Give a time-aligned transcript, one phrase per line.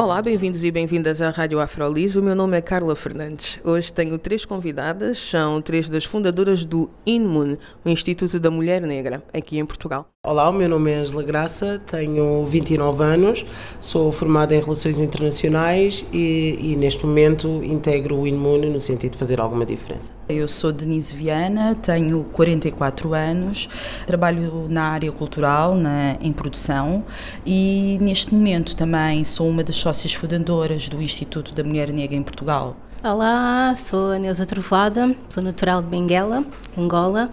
[0.00, 2.16] Olá, bem-vindos e bem-vindas à Rádio Afrolis.
[2.16, 3.60] O meu nome é Carla Fernandes.
[3.62, 9.22] Hoje tenho três convidadas, são três das fundadoras do INMUN, o Instituto da Mulher Negra,
[9.30, 10.08] aqui em Portugal.
[10.22, 13.46] Olá, o meu nome é Angela Graça, tenho 29 anos,
[13.80, 19.18] sou formada em Relações Internacionais e, e neste momento integro o INMUN no sentido de
[19.18, 20.12] fazer alguma diferença.
[20.28, 23.66] Eu sou Denise Viana, tenho 44 anos,
[24.06, 27.02] trabalho na área cultural, na, em produção
[27.46, 32.22] e neste momento também sou uma das sócias fundadoras do Instituto da Mulher Negra em
[32.22, 32.76] Portugal.
[33.02, 36.44] Olá, sou a Neuza Trovada, sou natural de Benguela,
[36.76, 37.32] Angola,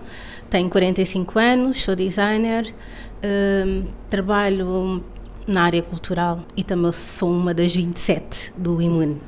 [0.50, 2.74] tenho 45 anos, sou designer,
[3.22, 5.04] hum, trabalho
[5.46, 9.20] na área cultural e também sou uma das 27 do Imune.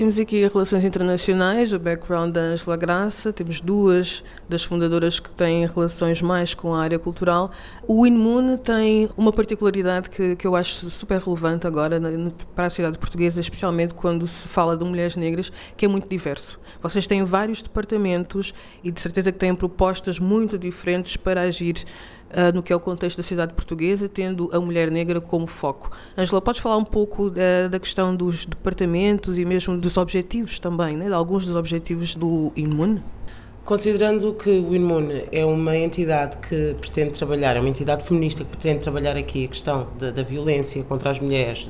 [0.00, 5.66] Temos aqui relações internacionais, o background da Angela Graça, temos duas das fundadoras que têm
[5.66, 7.50] relações mais com a área cultural.
[7.86, 12.70] O Inmune tem uma particularidade que, que eu acho super relevante agora na, para a
[12.70, 16.58] sociedade portuguesa, especialmente quando se fala de mulheres negras, que é muito diverso.
[16.82, 21.84] Vocês têm vários departamentos e de certeza que têm propostas muito diferentes para agir
[22.30, 25.90] uh, no que é o contexto da cidade portuguesa, tendo a mulher negra como foco.
[26.16, 30.96] Angela, podes falar um pouco da, da questão dos departamentos e mesmo dos objetivos também,
[30.96, 31.06] né?
[31.06, 33.02] de alguns dos objetivos do Imune?
[33.64, 38.50] Considerando que o Inmune é uma entidade que pretende trabalhar, é uma entidade feminista que
[38.50, 41.68] pretende trabalhar aqui a questão da, da violência contra as mulheres,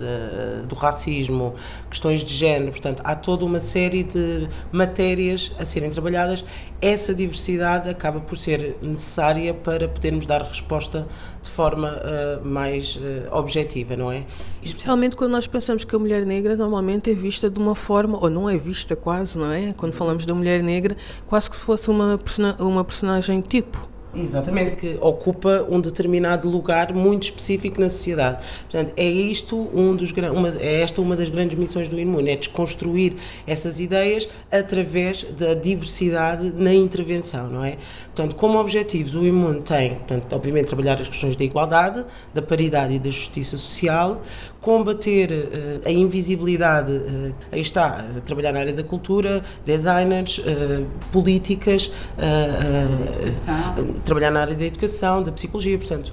[0.66, 1.54] do racismo,
[1.90, 6.44] questões de género, portanto, há toda uma série de matérias a serem trabalhadas.
[6.80, 11.06] Essa diversidade acaba por ser necessária para podermos dar resposta
[11.42, 13.00] de forma uh, mais uh,
[13.32, 14.24] objetiva, não é?
[14.62, 18.30] Especialmente quando nós pensamos que a mulher negra normalmente é vista de uma forma, ou
[18.30, 19.74] não é vista quase, não é?
[19.74, 20.96] Quando falamos da mulher negra,
[21.26, 22.18] quase que se fosse uma,
[22.58, 23.78] uma personagem tipo.
[24.14, 28.44] Exatamente, que ocupa um determinado lugar muito específico na sociedade.
[28.62, 32.36] Portanto, é isto um dos uma, é esta uma das grandes missões do Imune, é
[32.36, 33.14] desconstruir
[33.46, 37.76] essas ideias através da diversidade na intervenção, não é?
[38.14, 42.04] Portanto, como objetivos, o Imune tem, portanto, obviamente, trabalhar as questões da igualdade,
[42.34, 44.20] da paridade e da justiça social,
[44.60, 50.40] combater uh, a invisibilidade, uh, aí está, uh, trabalhar na área da cultura, designers,
[51.10, 51.90] políticas,
[54.04, 56.12] trabalhar na área da educação, da psicologia, portanto,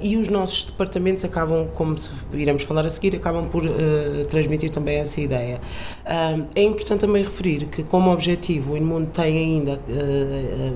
[0.00, 1.96] e os nossos departamentos acabam, como
[2.32, 3.62] iremos falar a seguir, acabam por
[4.28, 5.60] transmitir também essa ideia.
[6.54, 9.80] é importante também referir que, como objetivo, o Inmundo tem ainda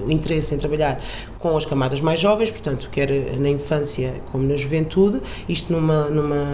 [0.07, 1.01] o interesse em trabalhar
[1.39, 6.45] com as camadas mais jovens, portanto, quer na infância como na juventude, isto numa, numa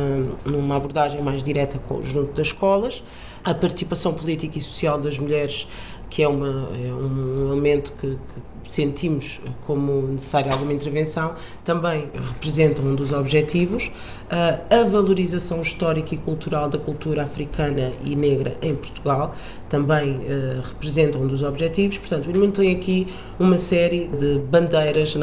[0.44, 3.02] numa abordagem mais direta junto das escolas,
[3.42, 5.66] a participação política e social das mulheres,
[6.10, 8.18] que é, uma, é um elemento que,
[8.64, 11.34] que sentimos como necessária alguma intervenção,
[11.64, 13.90] também representa um dos objetivos.
[14.30, 19.34] a valorização histórica e cultural da cultura africana e negra em Portugal
[19.68, 21.98] também uh, representa um dos objetivos.
[21.98, 25.20] Portanto, o Irmão tem aqui uma série de bandeiras uh,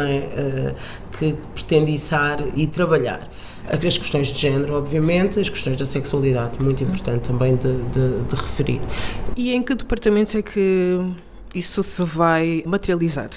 [1.17, 3.29] que pretende içar e trabalhar
[3.69, 8.35] as questões de género, obviamente, as questões da sexualidade, muito importante também de, de, de
[8.35, 8.81] referir.
[9.35, 10.99] E em que departamentos é que
[11.53, 13.29] isso se vai materializar?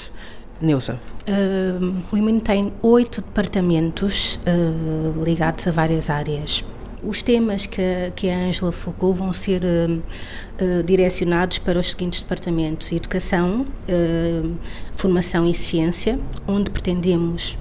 [0.60, 1.00] Neuza?
[1.26, 6.64] Uh, o IMIN tem oito departamentos uh, ligados a várias áreas.
[7.02, 7.82] Os temas que,
[8.14, 14.56] que a Ângela focou vão ser uh, uh, direcionados para os seguintes departamentos: Educação, uh,
[14.94, 17.56] Formação e Ciência, onde pretendemos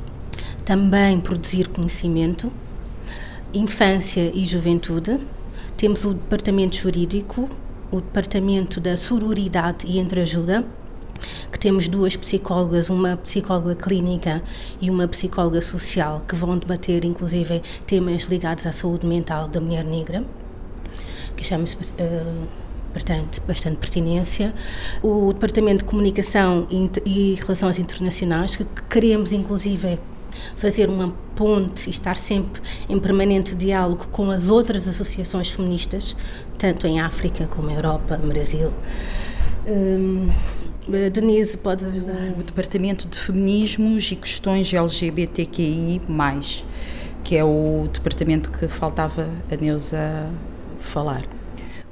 [0.69, 2.51] também produzir conhecimento,
[3.51, 5.19] infância e juventude.
[5.75, 7.49] Temos o departamento jurídico,
[7.89, 10.63] o departamento da sororidade e entreajuda,
[11.51, 14.43] que temos duas psicólogas, uma psicóloga clínica
[14.79, 19.83] e uma psicóloga social, que vão debater inclusive temas ligados à saúde mental da mulher
[19.83, 20.23] negra,
[21.35, 22.47] que chamamos uh,
[22.93, 23.41] bastante
[23.75, 24.53] pertinência.
[25.01, 29.97] O Departamento de Comunicação e Relações Internacionais, que queremos inclusive
[30.55, 36.15] fazer uma ponte e estar sempre em permanente diálogo com as outras associações feministas,
[36.57, 38.73] tanto em África como Europa, Brasil.
[39.67, 40.27] Um,
[40.89, 42.33] Uh, Denise, pode ajudar.
[42.35, 46.01] O Departamento de Feminismos e Questões LGBTQI,
[47.23, 50.31] que é o departamento que faltava a Neuza
[50.79, 51.23] falar.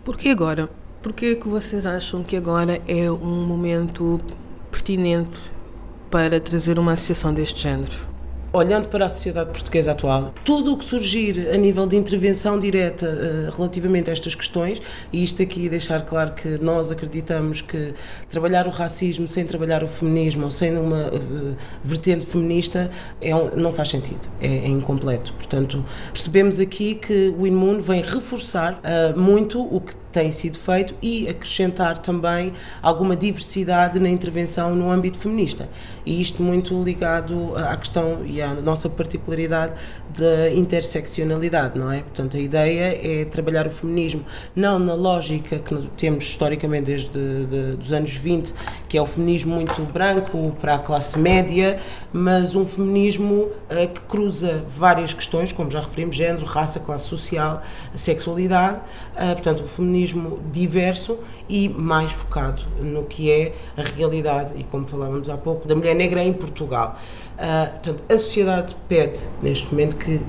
[0.04, 0.68] Por que agora?
[1.04, 4.18] Por que vocês acham que agora é um momento
[4.72, 5.52] pertinente
[6.10, 8.17] para trazer uma associação deste género?
[8.58, 13.06] Olhando para a sociedade portuguesa atual, tudo o que surgir a nível de intervenção direta
[13.06, 14.82] uh, relativamente a estas questões,
[15.12, 17.94] e isto aqui deixar claro que nós acreditamos que
[18.30, 22.90] trabalhar o racismo sem trabalhar o feminismo ou sem uma uh, vertente feminista
[23.22, 25.34] é um, não faz sentido, é, é, incompleto.
[25.34, 30.96] Portanto, percebemos aqui que o Inmune vem reforçar uh, muito o que tem sido feito
[31.00, 35.70] e acrescentar também alguma diversidade na intervenção no âmbito feminista.
[36.04, 39.74] E isto muito ligado à questão e à nossa particularidade
[40.18, 42.02] da interseccionalidade, não é?
[42.02, 44.26] Portanto, a ideia é trabalhar o feminismo
[44.56, 48.54] não na lógica que temos historicamente desde de, os anos 20,
[48.90, 51.80] que é o feminismo muito branco para a classe média,
[52.12, 57.62] mas um feminismo uh, que cruza várias questões, como já referimos, género, raça, classe social,
[57.94, 58.80] sexualidade,
[59.16, 64.88] uh, portanto, o feminismo diverso e mais focado no que é a realidade, e como
[64.88, 66.98] falávamos há pouco, da mulher negra em Portugal.
[67.38, 70.20] Uh, portanto, a sociedade pede, neste momento, que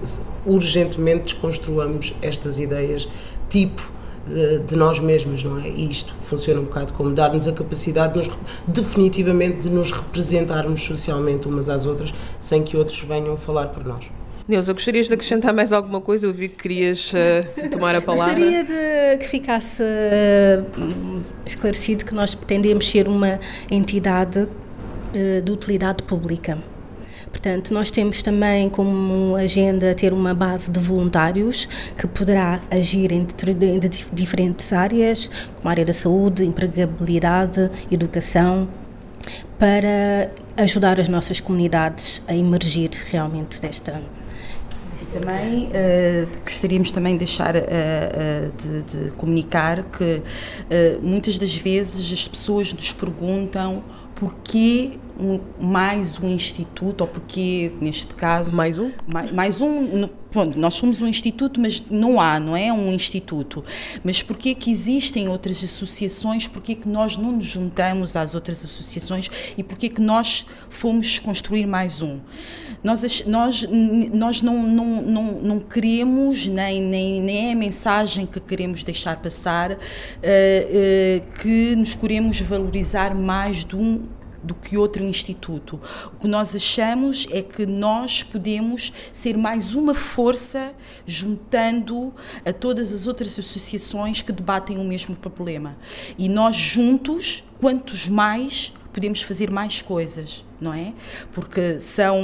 [0.45, 3.09] urgentemente desconstruamos estas ideias
[3.49, 3.91] tipo
[4.27, 5.69] de, de, nós mesmas, não é?
[5.69, 10.83] E isto funciona um bocado como dar-nos a capacidade de nos, definitivamente de nos representarmos
[10.85, 14.11] socialmente umas às outras sem que outros venham falar por nós.
[14.47, 16.27] Neuza, gostarias de acrescentar mais alguma coisa?
[16.27, 18.35] Eu vi que querias uh, tomar a palavra.
[18.35, 23.39] Gostaria de que ficasse uh, esclarecido que nós pretendemos ser uma
[23.71, 26.59] entidade uh, de utilidade pública
[27.31, 33.27] Portanto, nós temos também como agenda ter uma base de voluntários que poderá agir em,
[34.13, 38.69] diferentes áreas, como a área da saúde, empregabilidade, educação,
[39.59, 44.03] para ajudar as nossas comunidades a emergir realmente desta.
[45.13, 50.23] Também uh, gostaríamos também de deixar uh, uh, de, de, comunicar que
[51.01, 53.83] muitas das vezes as pessoas nos perguntam
[54.15, 58.55] porquê um, mais um instituto, ou porquê, neste caso...
[58.55, 58.93] Mais um?
[59.07, 63.65] Mais, mais um, pronto, nós somos um instituto, mas não há, não é um instituto.
[64.05, 69.31] Mas porquê que existem outras associações, porquê que nós não nos juntamos às outras associações
[69.57, 72.21] e porquê que nós fomos construir mais um?
[72.83, 73.69] Nós, nós,
[74.13, 79.17] nós não, não, não, não queremos, nem, nem, nem é a mensagem que queremos deixar
[79.17, 84.03] passar, uh, uh, que nos queremos valorizar mais de um
[84.43, 85.81] do que outro instituto.
[86.07, 90.73] O que nós achamos é que nós podemos ser mais uma força
[91.07, 92.13] juntando
[92.45, 95.77] a todas as outras associações que debatem o mesmo problema.
[96.17, 100.93] E nós juntos, quantos mais, podemos fazer mais coisas não é?
[101.33, 102.19] Porque são,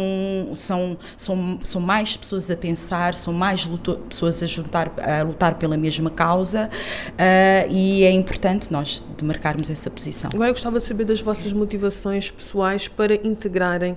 [0.57, 5.55] são, são, são mais pessoas a pensar, são mais luto, pessoas a, juntar, a lutar
[5.57, 10.31] pela mesma causa uh, e é importante nós demarcarmos essa posição.
[10.33, 13.97] Agora eu gostava de saber das vossas motivações pessoais para integrarem uh,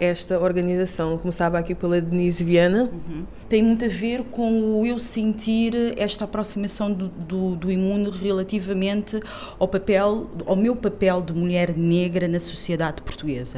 [0.00, 1.18] esta organização.
[1.18, 2.84] Começava aqui pela Denise Viana.
[2.84, 3.24] Uhum.
[3.48, 9.20] Tem muito a ver com o eu sentir esta aproximação do, do, do imuno relativamente
[9.58, 13.57] ao papel, ao meu papel de mulher negra na sociedade portuguesa.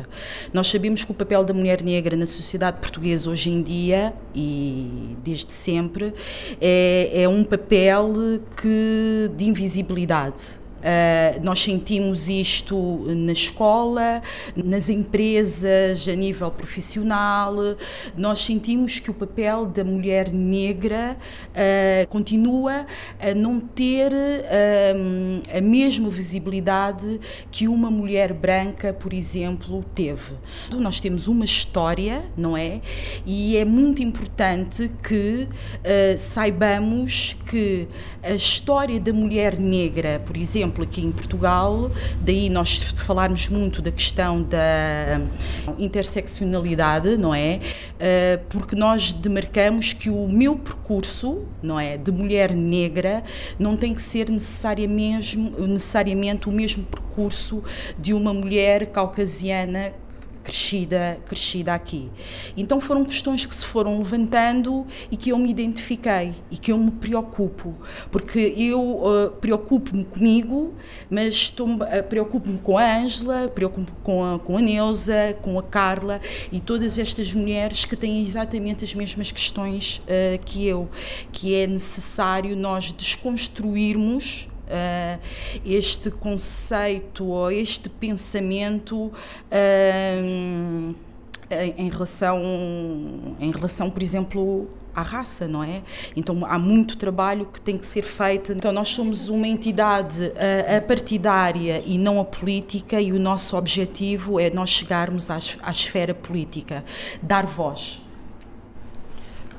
[0.53, 5.17] Nós sabemos que o papel da mulher negra na sociedade portuguesa hoje em dia e
[5.25, 6.13] desde sempre
[6.61, 8.13] é, é um papel
[8.61, 14.23] que de invisibilidade Uh, nós sentimos isto na escola,
[14.57, 17.55] nas empresas, a nível profissional.
[18.17, 21.19] Nós sentimos que o papel da mulher negra
[21.51, 22.87] uh, continua
[23.21, 27.21] a não ter uh, a mesma visibilidade
[27.51, 30.33] que uma mulher branca, por exemplo, teve.
[30.79, 32.81] Nós temos uma história, não é?
[33.27, 35.47] E é muito importante que
[36.17, 37.87] saibamos que
[38.23, 41.91] a história da mulher negra, por exemplo, exemplo, aqui em Portugal,
[42.23, 45.21] daí nós falarmos muito da questão da
[45.79, 47.61] interseccionalidade, não é?
[47.99, 53.23] Eh, porque nós demarcamos que o meu percurso, não é, de mulher negra,
[53.59, 57.63] não tem que ser necessariamente, necessariamente o mesmo percurso
[57.99, 59.93] de uma mulher caucasiana
[60.51, 62.11] crescida, crescida aqui.
[62.57, 66.79] Então foram questões que se foram levantando e que eu me identifiquei e que eu
[66.79, 67.77] me preocupo,
[68.11, 70.75] porque eu uh, preocupo-me comigo,
[71.09, 76.21] mas uh, preocupo-me com a Ângela, preocupo-me com a, com a Neuza, com a Carla
[76.51, 80.89] e todas estas mulheres que têm exatamente as mesmas questões uh, que eu,
[81.31, 85.21] que é necessário nós desconstruirmos uh,
[85.65, 89.13] este conceito ou este pensamento
[89.51, 90.95] uh,
[91.77, 92.41] em relação,
[93.41, 95.83] em relação, por exemplo, à raça, não é?
[96.15, 98.53] Então há muito trabalho que tem que ser feito.
[98.53, 103.57] Então nós somos uma entidade uh, a partidária e não a política e o nosso
[103.57, 106.85] objetivo é nós chegarmos à, à esfera política,
[107.23, 108.01] dar voz.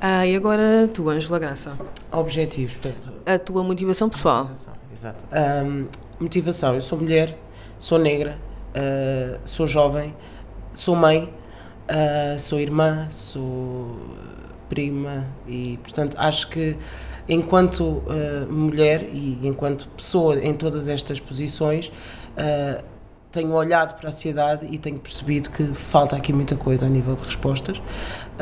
[0.04, 1.78] Ah, e agora tu, Ângela Graça?
[2.10, 2.74] Objetivos.
[2.74, 4.46] Portanto, a tua motivação pessoal.
[4.46, 5.24] Motivação, exato.
[5.32, 5.82] Um,
[6.20, 7.38] motivação, eu sou mulher,
[7.78, 8.38] sou negra,
[8.76, 10.14] uh, sou jovem,
[10.72, 11.32] sou mãe,
[11.88, 13.96] uh, sou irmã, sou
[14.68, 16.76] prima e, portanto, acho que
[17.28, 22.91] enquanto uh, mulher e enquanto pessoa em todas estas posições, uh,
[23.32, 27.14] tenho olhado para a sociedade e tenho percebido que falta aqui muita coisa a nível
[27.14, 27.80] de respostas.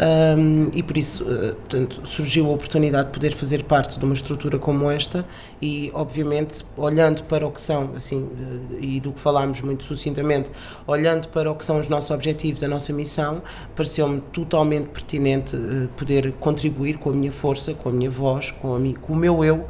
[0.00, 4.14] Um, e por isso uh, portanto, surgiu a oportunidade de poder fazer parte de uma
[4.14, 5.26] estrutura como esta
[5.60, 10.48] e obviamente olhando para o que são assim uh, e do que falámos muito sucintamente
[10.86, 13.42] olhando para o que são os nossos objetivos a nossa missão
[13.74, 18.76] pareceu-me totalmente pertinente uh, poder contribuir com a minha força com a minha voz com,
[18.76, 19.66] a com o meu eu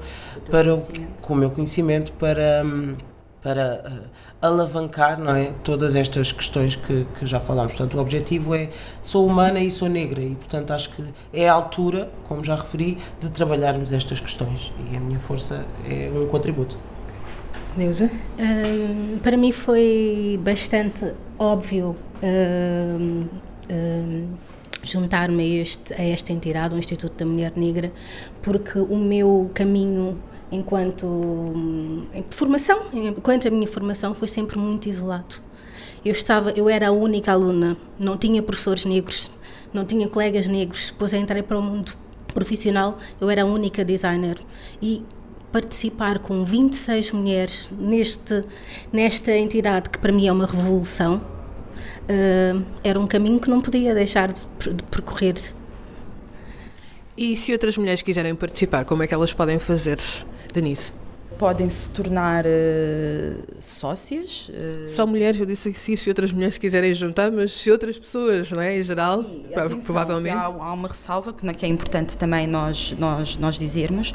[0.50, 0.77] para o,
[1.23, 2.95] com o meu conhecimento para um,
[3.43, 3.83] para
[4.43, 7.73] uh, alavancar não é, todas estas questões que, que, já falámos.
[7.73, 8.69] Portanto, o objetivo é
[9.01, 12.99] sou humana e sou negra e, portanto, acho que é a altura, como já referi,
[13.21, 16.77] de trabalharmos estas questões e a minha força é um contributo.
[17.77, 18.11] Neuza?
[18.39, 23.27] Um, para mim foi bastante óbvio um,
[23.71, 24.29] um,
[24.83, 27.93] juntar-me a, este, a esta entidade, o Instituto da Mulher Negra,
[28.43, 30.19] porque o meu caminho
[30.50, 35.37] enquanto hum, formação, enquanto a minha formação foi sempre muito isolado.
[36.04, 39.30] Eu estava, eu era a única aluna, não tinha professores negros,
[39.73, 40.90] não tinha colegas negros.
[40.90, 41.92] Depois entrei para o mundo
[42.33, 44.38] profissional, eu era a única designer
[44.80, 45.02] e
[45.52, 48.45] participar com 26 mulheres neste
[48.92, 51.21] nesta entidade que para mim é uma revolução
[52.11, 55.35] uh, era um caminho que não podia deixar de, de percorrer.
[57.16, 59.99] E se outras mulheres quiserem participar, como é que elas podem fazer?
[60.52, 60.92] Denise?
[61.38, 62.49] Podem se tornar uh,
[63.59, 64.50] sócias.
[64.50, 64.88] Uh...
[64.88, 68.52] Só mulheres, eu disse que sim, se outras mulheres quiserem juntar, mas se outras pessoas,
[68.52, 68.78] não é?
[68.78, 70.37] Em geral, sim, atenção, provavelmente.
[70.37, 74.12] Há, há, uma ressalva que, que é importante também nós, nós, nós dizermos,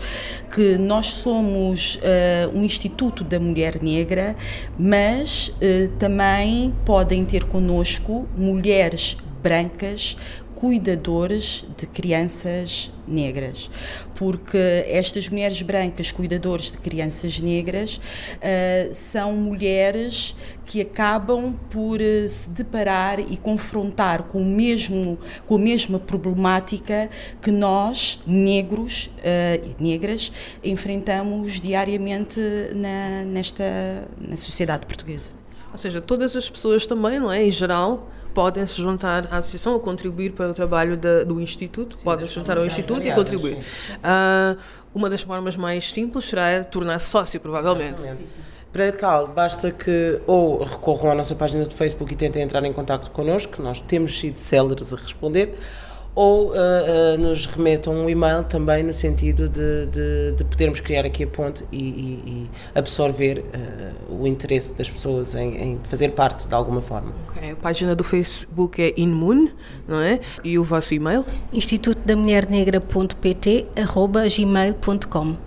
[0.54, 4.36] que nós somos uh, um Instituto da Mulher Negra,
[4.78, 5.52] mas
[5.98, 10.18] também podem ter connosco mulheres brancas
[10.56, 13.70] cuidadores de crianças negras,
[14.16, 14.58] porque
[14.88, 20.36] estas mulheres brancas cuidadoras de crianças negras uh, são mulheres
[20.66, 27.10] que acabam por uh, se deparar e confrontar com o mesmo com a mesma problemática
[27.42, 30.32] que nós negros uh, negras
[30.64, 32.40] enfrentamos diariamente
[32.74, 35.32] na, nesta na sociedade portuguesa.
[35.72, 39.74] Ou seja, todas as pessoas também, não é, em geral, podem se juntar à associação
[39.74, 43.12] ou contribuir para o trabalho de, do Instituto, sim, podem se juntar ao Instituto e
[43.14, 43.58] contribuir.
[43.58, 44.60] Uh,
[44.94, 48.02] uma das formas mais simples será tornar-se sócio, provavelmente.
[48.72, 52.74] Para tal, basta que ou recorram à nossa página de Facebook e tentem entrar em
[52.74, 55.58] contato connosco, nós temos sido céleres a responder,
[56.16, 61.06] ou uh, uh, nos remetam um e-mail também no sentido de, de, de podermos criar
[61.06, 66.10] aqui a ponte e, e, e absorver uh, o interesse das pessoas em, em, fazer
[66.10, 67.14] parte de alguma forma.
[67.30, 67.52] Okay.
[67.52, 69.50] A página do Facebook é Inmun,
[69.88, 70.22] não é?
[70.44, 71.26] E o vosso e-mail?
[71.52, 75.45] Instituto da Mulher Negra.pt arroba gmail.com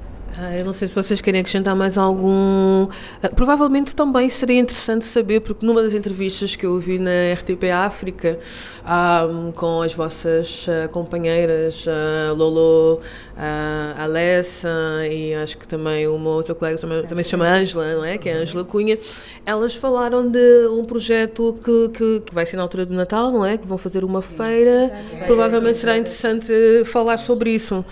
[0.56, 2.86] eu não sei se vocês querem acrescentar mais algum.
[3.22, 7.70] Ah, provavelmente também seria interessante saber, porque numa das entrevistas que eu ouvi na RTP
[7.72, 8.38] África,
[8.84, 11.84] ah, com as vossas companheiras,
[12.36, 13.00] Lolo,
[13.98, 14.68] Alessa
[15.10, 18.18] e acho que também uma outra colega também, também se chama Ângela, não é?
[18.18, 18.98] Que é Ângela Cunha,
[19.46, 23.44] elas falaram de um projeto que, que, que, vai ser na altura do Natal, não
[23.44, 23.56] é?
[23.56, 24.36] Que vão fazer uma Sim.
[24.36, 24.92] feira.
[25.26, 26.52] Provavelmente será interessante
[26.84, 27.84] falar sobre isso.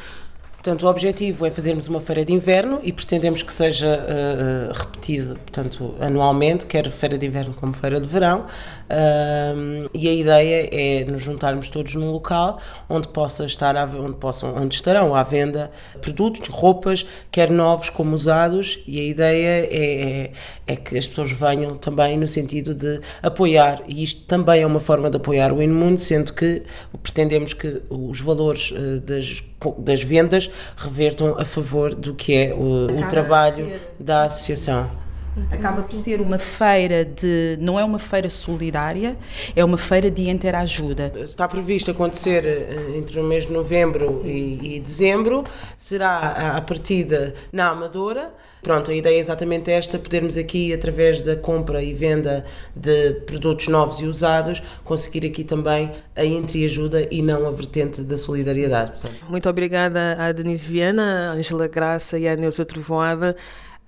[0.67, 5.37] Portanto, o objetivo é fazermos uma feira de inverno e pretendemos que seja uh, repetida,
[5.37, 8.41] portanto, anualmente, quer feira de inverno como feira de verão.
[8.41, 12.59] Uh, e a ideia é nos juntarmos todos num local
[12.89, 15.71] onde possa estar, onde possam, onde estarão à venda
[16.01, 18.81] produtos, roupas, quer novos como usados.
[18.89, 20.33] E a ideia é,
[20.67, 23.85] é, é que as pessoas venham também no sentido de apoiar.
[23.87, 26.65] E isto também é uma forma de apoiar o Inmundo, sendo que
[27.05, 29.45] pretendemos que os valores uh, das
[29.79, 35.06] das vendas revertam a favor do que é o, o trabalho da associação.
[35.51, 37.59] Acaba por ser uma feira de.
[37.61, 39.17] não é uma feira solidária,
[39.55, 41.13] é uma feira de interajuda.
[41.17, 44.67] Está previsto acontecer eh, entre o mês de novembro sim, e, sim.
[44.73, 45.45] e, dezembro,
[45.77, 48.33] será a partida na Amadora.
[48.63, 53.69] Pronto, a ideia é exatamente esta: podermos aqui, através da compra e venda de produtos
[53.69, 58.93] novos e usados, conseguir aqui também a entreajuda e não a vertente da solidariedade.
[58.93, 59.17] Portanto.
[59.29, 63.37] Muito obrigada à Denise Viana, à Angela Graça e à Neuza Trovoada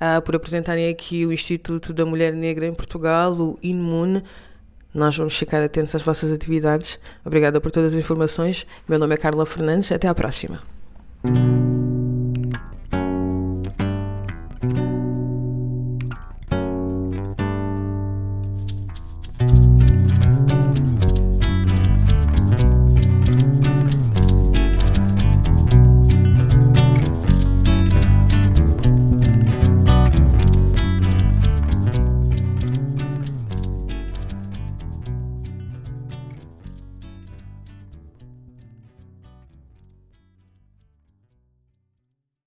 [0.00, 4.22] uh, por apresentarem aqui o Instituto da Mulher Negra em Portugal, o INMUN.
[4.94, 6.98] Nós vamos ficar atentos às vossas atividades.
[7.24, 8.66] Obrigada por todas as informações.
[8.88, 9.92] Meu nome é Carla Fernandes.
[9.92, 10.62] Até à próxima.